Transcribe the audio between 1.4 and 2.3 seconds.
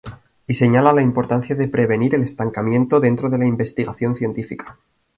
de prevenir el